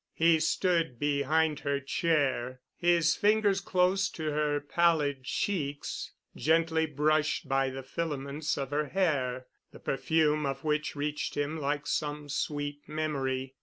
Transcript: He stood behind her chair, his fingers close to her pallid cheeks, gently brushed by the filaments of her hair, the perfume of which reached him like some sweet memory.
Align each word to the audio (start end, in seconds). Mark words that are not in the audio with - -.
He 0.15 0.39
stood 0.39 0.97
behind 0.97 1.59
her 1.59 1.79
chair, 1.79 2.61
his 2.75 3.15
fingers 3.15 3.61
close 3.61 4.09
to 4.09 4.31
her 4.31 4.59
pallid 4.59 5.25
cheeks, 5.25 6.11
gently 6.35 6.87
brushed 6.87 7.47
by 7.47 7.69
the 7.69 7.83
filaments 7.83 8.57
of 8.57 8.71
her 8.71 8.87
hair, 8.87 9.45
the 9.71 9.79
perfume 9.79 10.47
of 10.47 10.63
which 10.63 10.95
reached 10.95 11.37
him 11.37 11.55
like 11.59 11.85
some 11.85 12.29
sweet 12.29 12.79
memory. 12.87 13.53